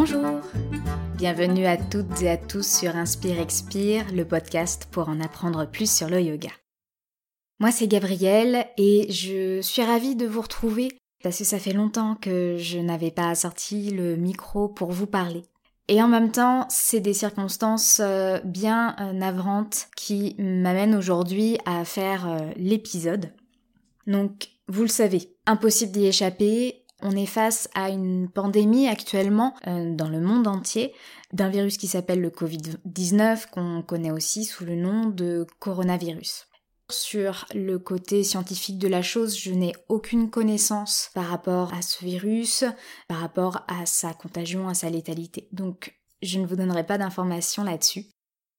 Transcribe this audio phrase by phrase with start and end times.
[0.00, 0.40] Bonjour
[1.16, 5.90] Bienvenue à toutes et à tous sur Inspire Expire, le podcast pour en apprendre plus
[5.90, 6.50] sur le yoga.
[7.58, 10.92] Moi c'est Gabrielle et je suis ravie de vous retrouver
[11.24, 15.42] parce que ça fait longtemps que je n'avais pas sorti le micro pour vous parler.
[15.88, 21.84] Et en même temps, c'est des circonstances euh, bien euh, navrantes qui m'amènent aujourd'hui à
[21.84, 23.32] faire euh, l'épisode.
[24.06, 26.77] Donc, vous le savez, impossible d'y échapper.
[27.00, 30.92] On est face à une pandémie actuellement dans le monde entier
[31.32, 36.46] d'un virus qui s'appelle le Covid-19 qu'on connaît aussi sous le nom de coronavirus.
[36.90, 42.04] Sur le côté scientifique de la chose, je n'ai aucune connaissance par rapport à ce
[42.04, 42.64] virus,
[43.08, 45.48] par rapport à sa contagion, à sa létalité.
[45.52, 48.06] Donc, je ne vous donnerai pas d'informations là-dessus.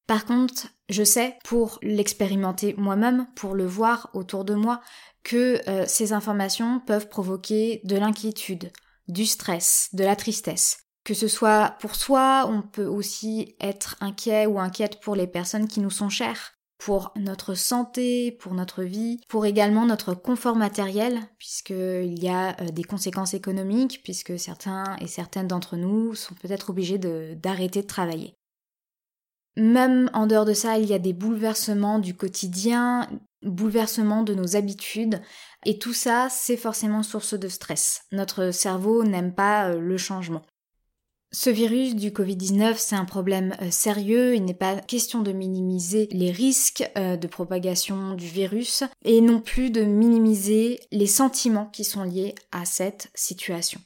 [0.10, 4.82] Par contre, je sais, pour l'expérimenter moi-même, pour le voir autour de moi,
[5.22, 8.72] que euh, ces informations peuvent provoquer de l'inquiétude,
[9.08, 10.80] du stress, de la tristesse.
[11.04, 15.68] Que ce soit pour soi, on peut aussi être inquiet ou inquiète pour les personnes
[15.68, 21.20] qui nous sont chères pour notre santé, pour notre vie, pour également notre confort matériel,
[21.38, 26.72] puisqu'il y a euh, des conséquences économiques, puisque certains et certaines d'entre nous sont peut-être
[26.72, 28.39] obligés d'arrêter de, travailler.
[29.58, 33.10] Même en dehors de ça, il y a des bouleversements du quotidien,
[33.44, 35.22] bouleversements de nos habitudes,
[35.66, 38.04] et tout ça, c'est forcément source de stress.
[38.12, 40.42] Notre cerveau n'aime pas euh, le changement.
[41.32, 46.08] Ce virus du Covid-19, c'est un problème euh, sérieux, il n'est pas question de minimiser
[46.12, 51.84] les risques euh, de propagation du virus et non plus de minimiser les sentiments qui
[51.84, 53.80] sont liés à cette situation.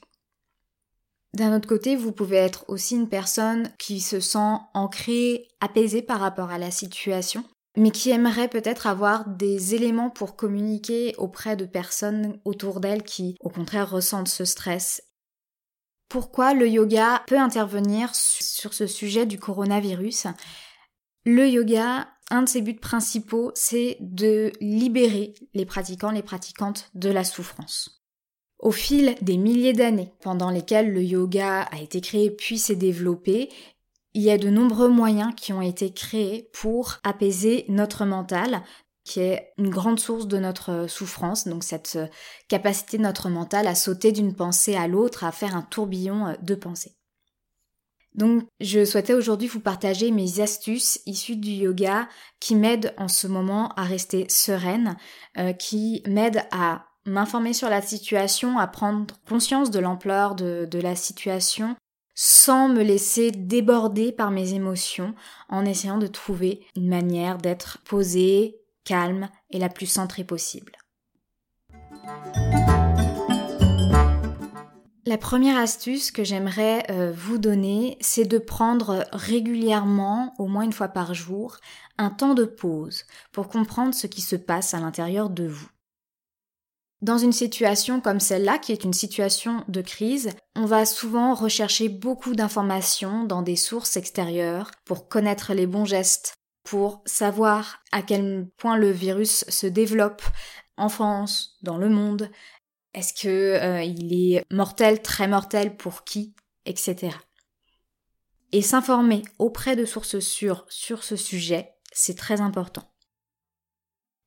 [1.34, 6.20] D'un autre côté, vous pouvez être aussi une personne qui se sent ancrée, apaisée par
[6.20, 7.44] rapport à la situation,
[7.76, 13.36] mais qui aimerait peut-être avoir des éléments pour communiquer auprès de personnes autour d'elle qui,
[13.40, 15.02] au contraire, ressentent ce stress
[16.14, 20.28] pourquoi le yoga peut intervenir sur ce sujet du coronavirus?
[21.26, 27.10] Le yoga, un de ses buts principaux, c'est de libérer les pratiquants, les pratiquantes de
[27.10, 28.03] la souffrance.
[28.58, 33.50] Au fil des milliers d'années pendant lesquelles le yoga a été créé puis s'est développé,
[34.14, 38.62] il y a de nombreux moyens qui ont été créés pour apaiser notre mental,
[39.04, 42.06] qui est une grande source de notre euh, souffrance, donc cette euh,
[42.48, 46.34] capacité de notre mental à sauter d'une pensée à l'autre, à faire un tourbillon euh,
[46.42, 46.96] de pensées.
[48.14, 53.26] Donc je souhaitais aujourd'hui vous partager mes astuces issues du yoga qui m'aident en ce
[53.26, 54.96] moment à rester sereine,
[55.58, 61.76] qui m'aident à m'informer sur la situation, à prendre conscience de l'ampleur de, la situation
[62.16, 65.14] sans me laisser déborder par mes émotions
[65.48, 70.72] en essayant de trouver une manière d'être posée, calme et la plus centrée possible.
[75.06, 80.72] La première astuce que j'aimerais euh, vous donner, c'est de prendre régulièrement, au moins une
[80.72, 81.58] fois par jour,
[81.98, 85.68] un temps de pause pour comprendre ce qui se passe à l'intérieur de vous.
[87.04, 91.90] Dans une situation comme celle-là, qui est une situation de crise, on va souvent rechercher
[91.90, 98.48] beaucoup d'informations dans des sources extérieures pour connaître les bons gestes, pour savoir à quel
[98.56, 100.22] point le virus se développe
[100.78, 102.30] en France, dans le monde.
[102.94, 107.14] Est-ce que euh, il est mortel, très mortel pour qui, etc.
[108.52, 112.93] Et s'informer auprès de sources sûres sur ce sujet, c'est très important.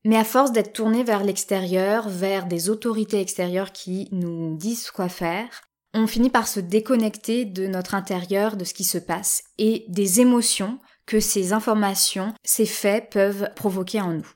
[0.04, 5.08] Mais à force d'être tourné vers l'extérieur, vers des autorités extérieures qui nous disent quoi
[5.08, 5.48] faire,
[5.94, 10.20] on finit par se déconnecter de notre intérieur, de ce qui se passe, et des
[10.20, 14.30] émotions que ces informations, ces faits peuvent provoquer en nous.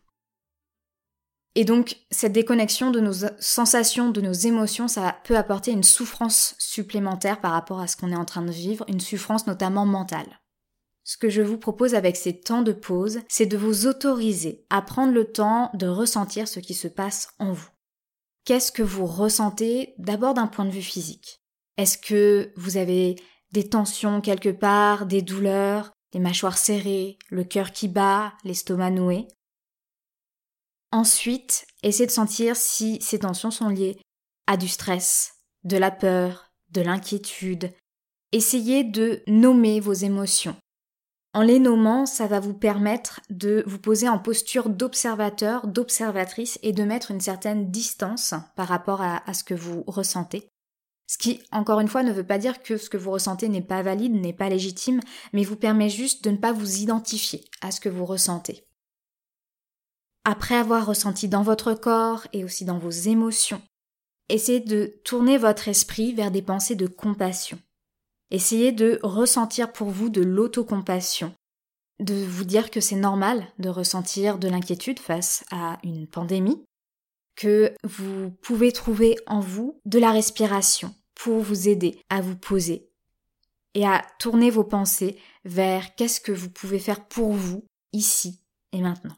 [1.55, 6.55] Et donc, cette déconnexion de nos sensations, de nos émotions, ça peut apporter une souffrance
[6.59, 10.41] supplémentaire par rapport à ce qu'on est en train de vivre, une souffrance notamment mentale.
[11.05, 14.83] Ce que je vous propose avec ces temps de pause, c'est de vous autoriser à
[14.83, 17.69] prendre le temps de ressentir ce qui se passe en vous.
[18.45, 21.41] Qu'est-ce que vous ressentez d'abord d'un point de vue physique?
[21.77, 23.17] Est-ce que vous avez
[23.53, 29.27] des tensions quelque part, des douleurs, les mâchoires serrées, le cœur qui bat, l'estomac noué?
[30.93, 33.99] Ensuite, essayez de sentir si ces tensions sont liées
[34.47, 35.33] à du stress,
[35.65, 37.73] de la peur, de l'inquiétude.
[38.33, 40.57] Essayez de nommer vos émotions.
[41.35, 46.73] En les nommant, ça va vous permettre de vous poser en posture d'observateur, d'observatrice et
[46.73, 50.47] de mettre une certaine distance par rapport à, ce que vous ressentez.
[51.07, 53.63] Ce qui, encore une fois, ne veut pas dire que ce que vous ressentez n'est
[53.63, 55.01] pas valide, n'est pas légitime,
[55.33, 58.67] mais vous permet juste de ne pas vous identifier à ce que vous ressentez.
[60.25, 63.63] Après avoir ressenti dans votre corps et aussi dans vos émotions,
[64.29, 67.59] essayez de tourner votre esprit vers des pensées de compassion.
[68.33, 71.35] Essayez de ressentir pour vous de l'autocompassion,
[72.01, 76.65] de vous dire que c'est normal de ressentir de l'inquiétude face à une pandémie,
[77.37, 82.89] que vous pouvez trouver en vous de la respiration pour vous aider à vous poser
[83.75, 88.41] et à tourner vos pensées vers qu'est-ce que vous pouvez faire pour vous ici
[88.73, 89.17] et maintenant.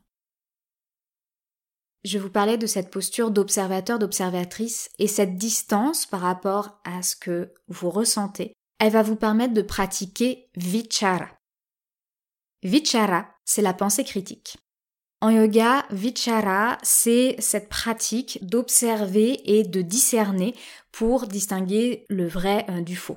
[2.03, 7.15] Je vous parlais de cette posture d'observateur, d'observatrice et cette distance par rapport à ce
[7.15, 11.31] que vous ressentez, elle va vous permettre de pratiquer vichara.
[12.63, 14.59] Vichara, c'est la pensée critique.
[15.23, 20.55] En yoga, vichara, c'est cette pratique d'observer et de discerner
[20.93, 23.17] pour distinguer le vrai euh, du faux.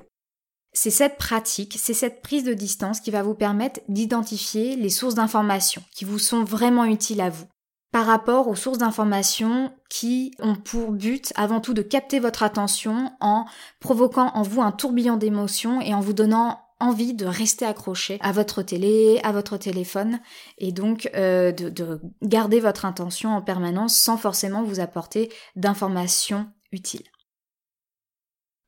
[0.72, 5.16] C'est cette pratique, c'est cette prise de distance qui va vous permettre d'identifier les sources
[5.16, 7.46] d'informations qui vous sont vraiment utiles à vous
[7.90, 13.12] par rapport aux sources d'informations qui ont pour but avant tout de capter votre attention
[13.20, 13.46] en
[13.80, 18.32] provoquant en vous un tourbillon d'émotions et en vous donnant envie de rester accroché à
[18.32, 20.20] votre télé, à votre téléphone,
[20.58, 26.46] et donc euh, de, de garder votre intention en permanence sans forcément vous apporter d'informations
[26.70, 27.10] utiles.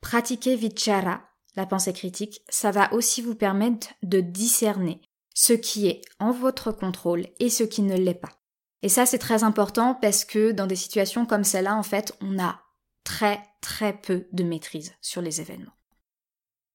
[0.00, 1.20] Pratiquer vichara,
[1.56, 5.00] la pensée critique, ça va aussi vous permettre de discerner
[5.34, 8.39] ce qui est en votre contrôle et ce qui ne l'est pas.
[8.82, 12.38] Et ça, c'est très important parce que dans des situations comme celle-là, en fait, on
[12.38, 12.60] a
[13.04, 15.72] très très peu de maîtrise sur les événements.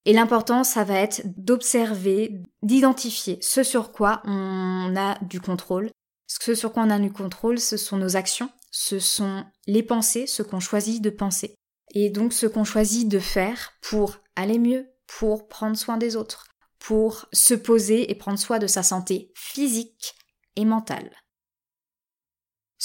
[0.04, 5.90] Et l'important, ça va être d'observer, d'identifier ce sur quoi on a du contrôle.
[6.28, 10.26] Ce sur quoi on a du contrôle, ce sont nos actions, ce sont les pensées,
[10.26, 11.56] ce qu'on choisit de penser.
[11.94, 16.46] Et donc ce qu'on choisit de faire pour aller mieux, pour prendre soin des autres,
[16.78, 20.14] pour se poser et prendre soin de sa santé physique
[20.54, 21.10] et mentale.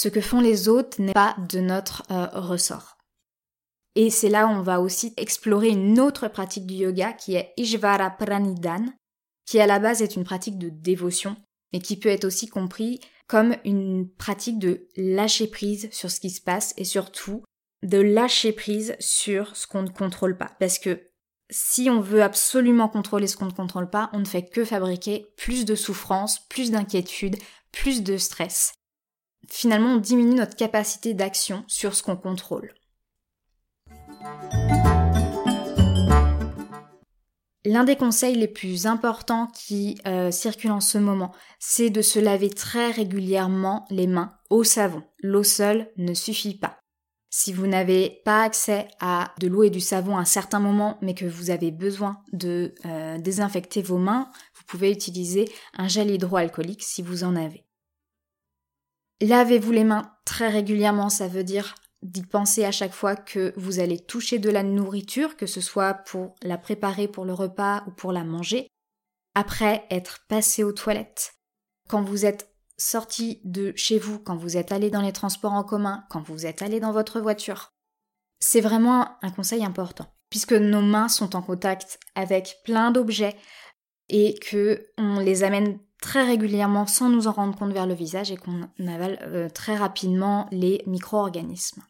[0.02, 2.98] Ce que font les autres n'est pas de notre euh, ressort.
[3.94, 7.54] Et c'est là où on va aussi explorer une autre pratique du yoga qui est
[7.56, 8.84] Ishvara Pranidhan,
[9.46, 11.36] qui à la base est une pratique de dévotion,
[11.72, 16.32] mais qui peut être aussi compris comme une pratique de lâcher prise sur ce qui
[16.32, 17.44] se passe et surtout
[17.84, 20.50] de lâcher prise sur ce qu'on ne contrôle pas.
[20.60, 21.12] Parce que
[21.52, 25.28] si on veut absolument contrôler ce qu'on ne contrôle pas, on ne fait que fabriquer
[25.38, 27.36] plus de souffrance, plus d'inquiétude,
[27.72, 28.74] plus de stress.
[29.54, 32.74] Finalement, on diminue notre capacité d'action sur ce qu'on contrôle.
[37.66, 42.18] L'un des conseils les plus importants qui euh, circulent en ce moment, c'est de se
[42.18, 45.04] laver très régulièrement les mains au savon.
[45.22, 46.80] L'eau seule ne suffit pas.
[47.30, 50.98] Si vous n'avez pas accès à de l'eau et du savon à un certain moment,
[51.02, 56.10] mais que vous avez besoin de euh, désinfecter vos mains, vous pouvez utiliser un gel
[56.10, 57.66] hydroalcoolique si vous en avez.
[59.22, 63.80] Lavez-vous les mains très régulièrement, ça veut dire d'y penser à chaque fois que vous
[63.80, 67.92] allez toucher de la nourriture, que ce soit pour la préparer pour le repas ou
[67.92, 68.68] pour la manger,
[69.36, 71.36] après être passé aux toilettes,
[71.88, 75.64] quand vous êtes sorti de chez vous, quand vous êtes allé dans les transports en
[75.64, 77.74] commun, quand vous êtes allé dans votre voiture.
[78.40, 83.36] C'est vraiment un conseil important, puisque nos mains sont en contact avec plein d'objets
[84.10, 88.32] et que on les amène très régulièrement sans nous en rendre compte vers le visage
[88.32, 91.84] et qu'on avale euh, très rapidement les micro-organismes.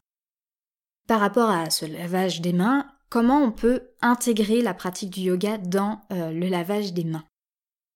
[1.08, 5.58] Par rapport à ce lavage des mains, comment on peut intégrer la pratique du yoga
[5.58, 7.24] dans euh, le lavage des mains?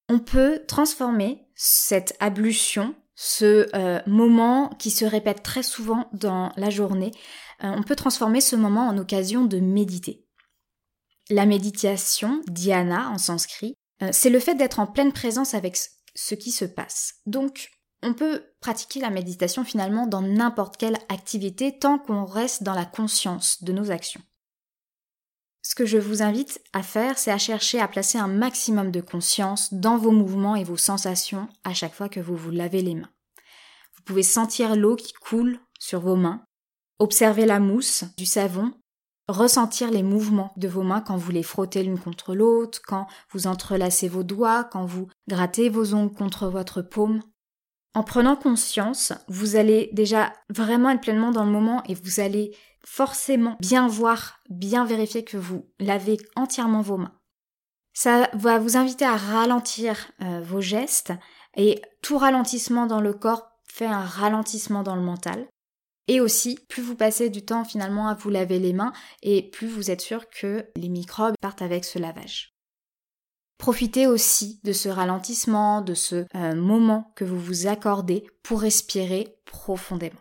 [0.08, 6.70] On peut transformer cette ablution, ce euh, moment qui se répète très souvent dans la
[6.70, 7.12] journée,
[7.62, 10.26] on peut transformer ce moment en occasion de méditer.
[11.30, 13.74] La méditation, dhyana en sanskrit,
[14.12, 15.78] c'est le fait d'être en pleine présence avec
[16.16, 17.20] ce qui se passe.
[17.26, 17.70] Donc,
[18.02, 22.84] on peut pratiquer la méditation finalement dans n'importe quelle activité tant qu'on reste dans la
[22.84, 24.22] conscience de nos actions.
[25.62, 29.00] Ce que je vous invite à faire, c'est à chercher à placer un maximum de
[29.00, 32.94] conscience dans vos mouvements et vos sensations à chaque fois que vous vous lavez les
[32.94, 33.10] mains.
[33.96, 36.44] Vous pouvez sentir l'eau qui coule sur vos mains,
[37.00, 38.72] observer la mousse du savon
[39.28, 43.46] ressentir les mouvements de vos mains quand vous les frottez l'une contre l'autre, quand vous
[43.46, 47.22] entrelacez vos doigts, quand vous grattez vos ongles contre votre paume.
[47.94, 52.54] En prenant conscience, vous allez déjà vraiment être pleinement dans le moment et vous allez
[52.84, 57.18] forcément bien voir, bien vérifier que vous lavez entièrement vos mains.
[57.94, 61.14] Ça va vous inviter à ralentir euh, vos gestes
[61.56, 65.48] et tout ralentissement dans le corps fait un ralentissement dans le mental.
[66.08, 69.66] Et aussi, plus vous passez du temps finalement à vous laver les mains et plus
[69.66, 72.54] vous êtes sûr que les microbes partent avec ce lavage.
[73.58, 79.38] Profitez aussi de ce ralentissement, de ce euh, moment que vous vous accordez pour respirer
[79.46, 80.20] profondément.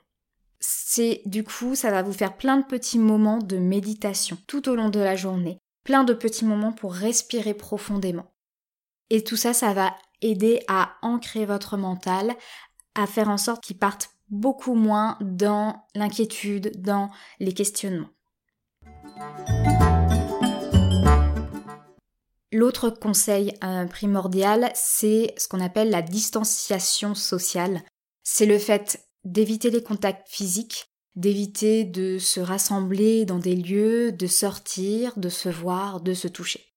[0.60, 4.75] C'est du coup, ça va vous faire plein de petits moments de méditation tout au
[4.75, 8.34] long de la journée plein de petits moments pour respirer profondément.
[9.10, 12.36] Et tout ça, ça va aider à ancrer votre mental,
[12.96, 18.10] à faire en sorte qu'il parte beaucoup moins dans l'inquiétude, dans les questionnements.
[22.51, 27.82] L'autre conseil euh, primordial, c'est ce qu'on appelle la distanciation sociale.
[28.24, 34.27] C'est le fait d'éviter les contacts physiques, d'éviter de se rassembler dans des lieux, de
[34.27, 36.75] sortir, de se voir, de se toucher.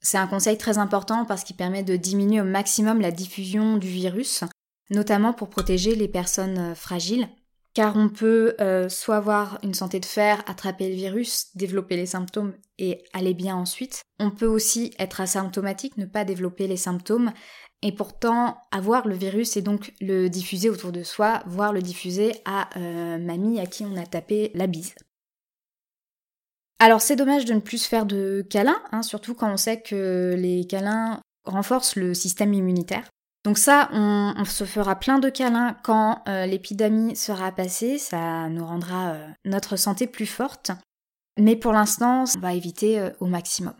[0.00, 3.88] C'est un conseil très important parce qu'il permet de diminuer au maximum la diffusion du
[3.88, 4.44] virus,
[4.90, 7.28] notamment pour protéger les personnes euh, fragiles,
[7.74, 12.06] car on peut euh, soit avoir une santé de fer, attraper le virus, développer les
[12.06, 14.02] symptômes et aller bien ensuite.
[14.18, 17.32] On peut aussi être asymptomatique, ne pas développer les symptômes,
[17.82, 22.34] et pourtant avoir le virus et donc le diffuser autour de soi, voire le diffuser
[22.44, 24.94] à euh, mamie à qui on a tapé la bise.
[26.80, 30.34] Alors c'est dommage de ne plus faire de câlins, hein, surtout quand on sait que
[30.36, 33.08] les câlins renforcent le système immunitaire.
[33.44, 38.66] Donc ça, on, se fera plein de câlins quand euh, l'épidémie sera passée, ça nous
[38.66, 40.72] rendra euh, notre santé plus forte.
[41.38, 43.74] Mais pour l'instant, on va éviter au maximum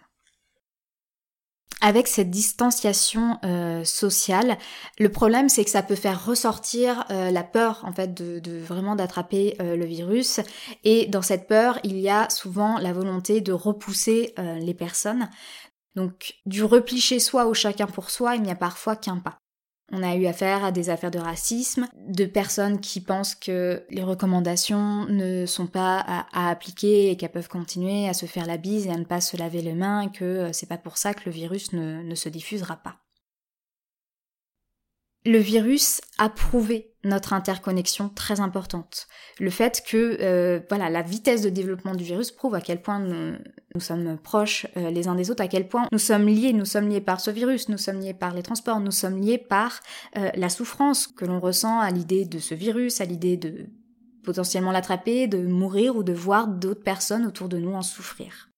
[1.80, 4.58] avec cette distanciation euh, sociale,
[4.98, 8.96] le problème c'est que ça peut faire ressortir euh, la peur en fait de, vraiment
[8.96, 10.40] d'attraper euh, le virus
[10.84, 15.28] et dans cette peur il y a souvent la volonté de repousser les personnes.
[15.94, 19.38] Donc du repli chez soi au chacun pour soi il n'y a parfois qu'un pas.
[19.90, 24.02] On a eu affaire à des affaires de racisme, de personnes qui pensent que les
[24.02, 28.86] recommandations ne sont pas à, appliquer et qu'elles peuvent continuer à se faire la bise
[28.86, 31.14] et à ne pas se laver les mains et que euh, c'est pas pour ça
[31.14, 32.96] que le virus ne se diffusera pas.
[35.28, 39.08] Le virus a prouvé notre interconnexion très importante.
[39.38, 43.80] Le fait que euh, la vitesse de développement du virus prouve à quel point nous,
[43.80, 46.88] sommes proches euh, les uns des autres, à quel point nous sommes liés, nous sommes
[46.88, 49.80] liés par ce virus, nous sommes liés par les transports, nous sommes liés par
[50.16, 53.66] euh, la souffrance que l'on ressent à l'idée de ce virus, à l'idée de
[54.24, 58.48] potentiellement l'attraper, de mourir ou de voir d'autres personnes autour de nous en souffrir.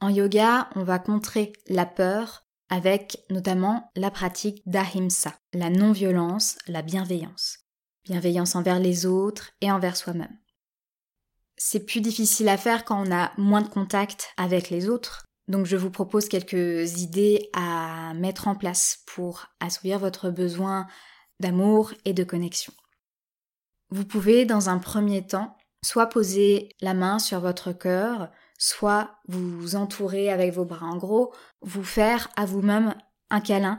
[0.00, 6.82] En yoga, on va contrer la peur avec notamment la pratique d'ahimsa, la non-violence, la
[6.82, 7.58] bienveillance.
[8.04, 10.38] Bienveillance envers les autres et envers soi-même.
[11.56, 15.66] C'est plus difficile à faire quand on a moins de contact avec les autres, donc
[15.66, 20.86] je vous propose quelques idées à mettre en place pour assouvir votre besoin
[21.40, 22.72] d'amour et de connexion.
[23.90, 29.74] Vous pouvez, dans un premier temps, soit poser la main sur votre cœur, soit vous
[29.74, 30.86] entourer avec vos bras.
[30.86, 32.94] En gros, vous faire à vous-même
[33.30, 33.78] un câlin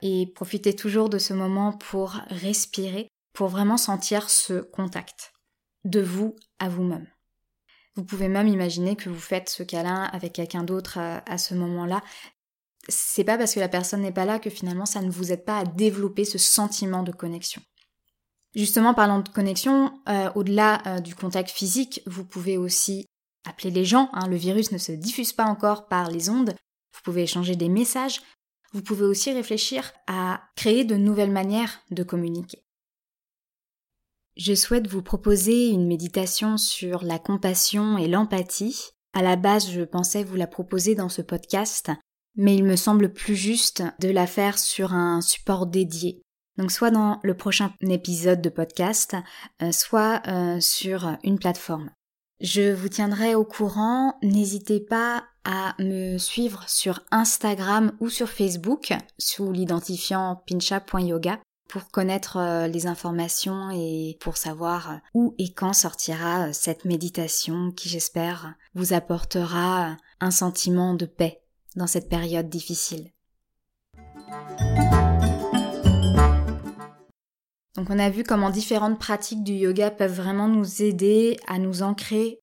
[0.00, 5.34] et profitez toujours de ce moment pour respirer, pour vraiment sentir ce contact
[5.84, 7.06] de vous à vous-même.
[7.96, 12.00] Vous pouvez même imaginer que vous faites ce câlin avec quelqu'un d'autre à, ce moment-là.
[12.88, 15.44] C'est pas parce que la personne n'est pas là que finalement ça ne vous aide
[15.44, 17.60] pas à développer ce sentiment de connexion.
[18.54, 23.04] Justement, parlant de connexion, euh, au-delà euh, du contact physique, vous pouvez aussi
[23.48, 26.54] appeler les gens, hein, le virus ne se diffuse pas encore par les ondes,
[26.94, 28.20] vous pouvez échanger des messages,
[28.72, 32.62] vous pouvez aussi réfléchir à créer de nouvelles manières de communiquer.
[34.36, 38.90] Je souhaite vous proposer une méditation sur la compassion et l'empathie.
[39.12, 41.90] À la base, je pensais vous la proposer dans ce podcast,
[42.36, 46.22] mais il me semble plus juste de la faire sur un support dédié.
[46.56, 49.16] Donc soit dans le prochain épisode de podcast,
[49.62, 51.90] euh, soit euh, sur une plateforme.
[52.40, 54.14] Je vous tiendrai au courant.
[54.22, 62.38] N'hésitez pas à me suivre sur Instagram ou sur Facebook sous l'identifiant pincha.yoga pour connaître
[62.38, 68.54] euh, les informations et pour savoir où et quand sortira euh, cette méditation qui j'espère
[68.74, 71.42] vous apportera un sentiment de paix
[71.76, 73.12] dans cette période difficile.
[77.76, 81.82] Donc on a vu comment différentes pratiques du yoga peuvent vraiment nous aider à nous
[81.82, 82.40] ancrer,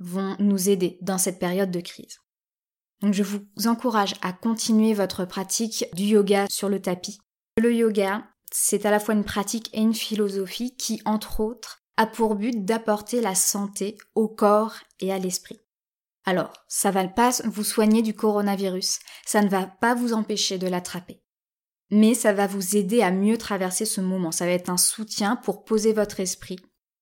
[0.00, 2.18] vont nous aider dans cette période de crise.
[3.02, 7.18] Donc je vous encourage à continuer votre pratique du yoga sur le tapis.
[7.56, 12.06] Le yoga, c'est à la fois une pratique et une philosophie qui, entre autres, a
[12.06, 15.60] pour but d'apporter la santé au corps et à l'esprit.
[16.24, 20.68] Alors, ça va pas vous soigner du coronavirus, ça ne va pas vous empêcher de
[20.68, 21.22] l'attraper
[21.90, 24.32] mais ça va vous aider à mieux traverser ce moment.
[24.32, 26.58] Ça va être un soutien pour poser votre esprit.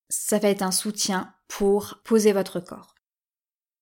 [0.08, 2.94] Ça va être un soutien pour poser votre corps.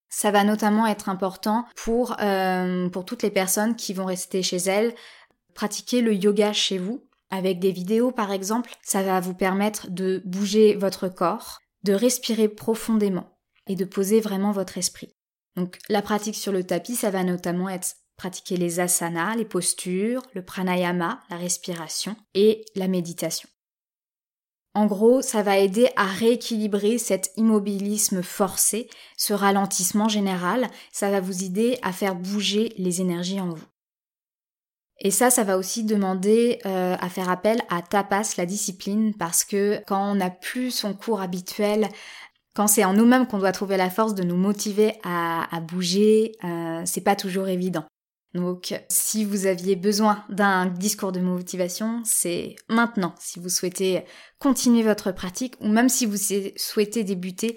[0.09, 4.59] Ça va notamment être important pour, euh, pour toutes les personnes qui vont rester chez
[4.59, 4.95] elles,
[5.55, 8.71] pratiquer le yoga chez vous, avec des vidéos par exemple.
[8.83, 14.53] Ça va vous permettre de bouger votre corps, de respirer profondément et de poser vraiment
[14.53, 15.15] votre esprit.
[15.57, 20.23] Donc la pratique sur le tapis, ça va notamment être pratiquer les asanas, les postures,
[20.35, 23.49] le pranayama, la respiration et la méditation.
[24.77, 31.21] En gros, ça va aider à rééquilibrer cet immobilisme forcé, ce ralentissement général, ça va
[31.21, 33.65] vous aider à faire bouger les énergies en vous.
[35.01, 39.45] Et ça, ça va aussi demander euh, à faire appel à tapas, la discipline, parce
[39.45, 41.89] que quand on n'a plus son cours habituel,
[42.55, 46.83] quand c'est en nous-mêmes qu'on doit trouver la force de nous motiver à, bouger, euh,
[46.85, 47.85] c'est pas toujours évident.
[48.35, 53.15] Donc, si vous aviez besoin d'un discours de motivation, c'est maintenant.
[53.21, 54.03] Si vous souhaitez
[54.41, 56.17] continuer votre pratique ou même si vous
[56.57, 57.55] souhaitez débuter,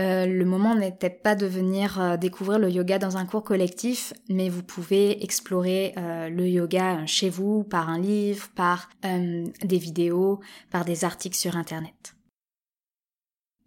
[0.00, 3.44] euh, le moment n'est peut-être pas de venir euh, découvrir le yoga dans un cours
[3.44, 9.78] collectif, mais vous pouvez explorer euh, le yoga chez vous par un livre, par des
[9.78, 10.40] vidéos,
[10.72, 12.14] par des articles sur Internet.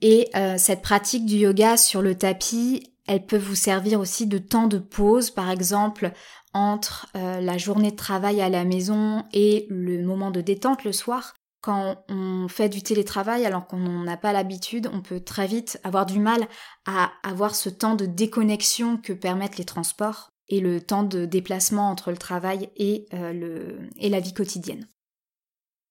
[0.01, 4.68] Et cette pratique du yoga sur le tapis, elle peut vous servir aussi de temps
[4.68, 6.12] de pause, par exemple
[6.54, 10.92] entre euh, la journée de travail à la maison et le moment de détente le
[10.92, 11.34] soir.
[11.62, 16.06] Quand on fait du télétravail alors qu'on n'a pas l'habitude, on peut très vite avoir
[16.06, 16.48] du mal
[16.86, 21.89] à avoir ce temps de déconnexion que permettent les transports et le temps de déplacement
[21.89, 24.88] entre le travail et, euh, la vie quotidienne.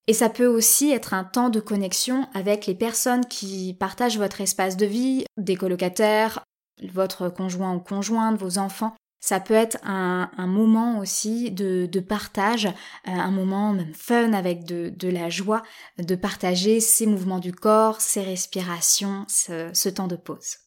[0.06, 4.40] Et ça peut aussi être un temps de connexion avec les personnes qui partagent votre
[4.40, 6.44] espace de vie, des colocataires,
[6.92, 8.94] votre conjoint ou conjointe, vos enfants.
[9.20, 12.70] Ça peut être un, moment aussi de, partage, euh,
[13.06, 15.62] un moment même fun avec de, la joie,
[15.98, 20.58] de partager ces mouvements du corps, ces respirations, ce temps de pause.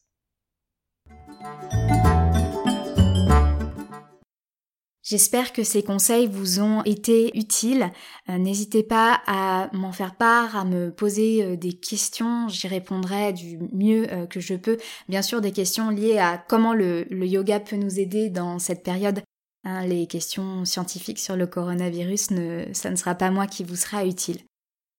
[5.02, 7.90] J'espère que ces conseils vous ont été utiles.
[8.28, 12.48] Euh, n'hésitez pas à m'en faire part, à me poser euh, des questions.
[12.48, 14.78] J'y répondrai du mieux euh, que je peux.
[15.08, 19.22] Bien sûr, des questions liées à comment le, yoga peut nous aider dans cette période.
[19.64, 23.76] Hein, les questions scientifiques sur le coronavirus, ne, ça ne sera pas moi qui vous
[23.76, 24.38] sera utile.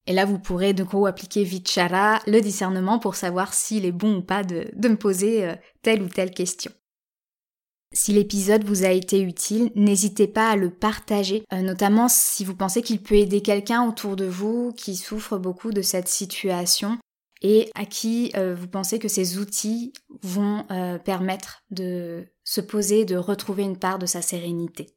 [0.06, 4.16] Et là, vous pourrez de gros appliquer Vichara, le discernement, pour savoir s'il est bon
[4.16, 6.72] ou pas de, de me poser telle ou telle question.
[7.94, 12.56] Si l'épisode vous a été utile, n'hésitez pas à le partager, euh, notamment si vous
[12.56, 16.98] pensez qu'il peut aider quelqu'un autour de vous qui souffre beaucoup de cette situation
[17.40, 23.04] et à qui euh, vous pensez que ces outils vont euh, permettre de se poser,
[23.04, 24.88] de retrouver une part de sa sérénité.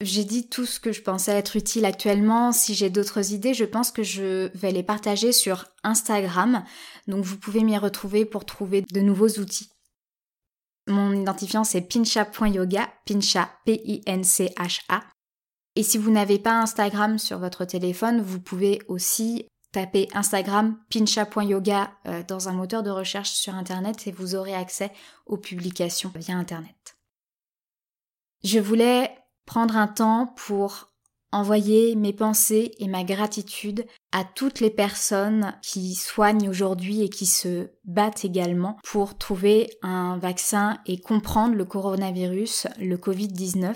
[0.00, 2.52] J'ai dit tout ce que je pensais être utile actuellement.
[2.52, 6.64] Si j'ai d'autres idées, je pense que je vais les partager sur Instagram.
[7.08, 9.68] Donc vous pouvez m'y retrouver pour trouver de nouveaux outils.
[10.90, 15.02] Mon identifiant c'est pincha.yoga, pincha, P-I-N-C-H-A.
[15.76, 21.90] Et si vous n'avez pas Instagram sur votre téléphone, vous pouvez aussi taper Instagram pincha.yoga
[22.06, 24.92] euh, dans un moteur de recherche sur Internet et vous aurez accès
[25.26, 26.96] aux publications via Internet.
[28.42, 29.10] Je voulais
[29.46, 30.89] prendre un temps pour
[31.32, 37.26] envoyer mes pensées et ma gratitude à toutes les personnes qui soignent aujourd'hui et qui
[37.26, 43.74] se battent également pour trouver un vaccin et comprendre le coronavirus, le Covid-19,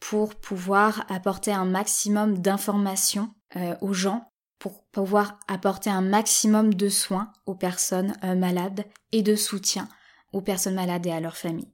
[0.00, 4.24] pour pouvoir apporter un maximum d'informations euh, aux gens,
[4.58, 9.88] pour pouvoir apporter un maximum de soins aux personnes euh, malades et de soutien
[10.32, 11.72] aux personnes malades et à leurs familles.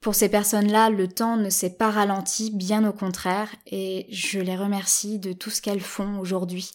[0.00, 4.56] Pour ces personnes-là, le temps ne s'est pas ralenti, bien au contraire, et je les
[4.56, 6.70] remercie de tout ce qu'elles font aujourd'hui,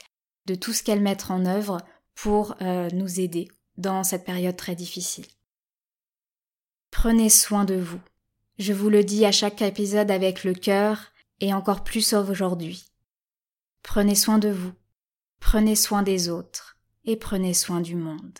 [0.45, 1.77] de tout ce qu'elles mettent en œuvre
[2.13, 5.25] pour euh, nous aider dans cette période très difficile.
[6.91, 7.99] Prenez soin de vous.
[8.59, 11.11] Je vous le dis à chaque épisode avec le cœur,
[11.41, 12.85] et encore plus aujourd'hui.
[13.81, 14.71] Prenez soin de vous,
[15.39, 18.39] prenez soin des autres, et prenez soin du monde.